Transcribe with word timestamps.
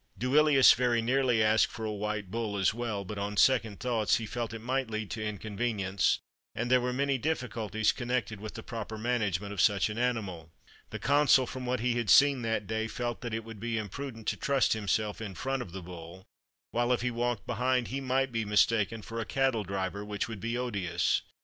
Duilius 0.17 0.73
very 0.73 0.99
nearly 0.99 1.43
asked 1.43 1.67
for 1.71 1.85
a 1.85 1.91
white 1.93 2.31
bull 2.31 2.57
as 2.57 2.73
well; 2.73 3.05
but, 3.05 3.19
on 3.19 3.37
second 3.37 3.79
thoughts, 3.79 4.15
he 4.15 4.25
felt 4.25 4.51
it 4.51 4.57
might 4.57 4.89
lead 4.89 5.11
to 5.11 5.23
inconvenience, 5.23 6.17
and 6.55 6.71
there 6.71 6.81
were 6.81 6.91
many 6.91 7.19
difficulties 7.19 7.91
connected 7.91 8.39
with 8.39 8.55
the 8.55 8.63
proper 8.63 8.97
management 8.97 9.53
of 9.53 9.61
such 9.61 9.91
an 9.91 9.99
animal. 9.99 10.51
The 10.89 10.97
Consul, 10.97 11.45
from 11.45 11.67
what 11.67 11.81
he 11.81 11.99
had 11.99 12.09
seen 12.09 12.41
that 12.41 12.65
day, 12.65 12.87
felt 12.87 13.21
that 13.21 13.35
it 13.35 13.43
would 13.43 13.59
be 13.59 13.77
imprudent 13.77 14.25
to 14.29 14.37
trust 14.37 14.73
himself 14.73 15.21
in 15.21 15.35
front 15.35 15.61
of 15.61 15.71
the 15.71 15.83
bull, 15.83 16.25
while, 16.71 16.91
if 16.91 17.01
he 17.01 17.11
walked 17.11 17.45
behind, 17.45 17.89
he 17.89 18.01
might 18.01 18.31
be 18.31 18.43
mistaken 18.43 19.03
for 19.03 19.19
a 19.19 19.25
cattle 19.25 19.63
driver, 19.63 20.03
which 20.03 20.27
would 20.27 20.39
be 20.39 20.57
odious. 20.57 21.21